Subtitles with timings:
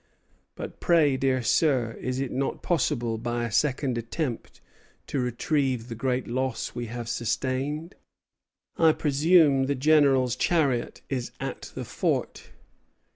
[0.55, 4.59] But pray, dear sir, is it not possible by a second attempt
[5.05, 7.93] to retrieve the great loss we have sustained?
[8.77, 12.45] I presume the General's chariot is at the fort.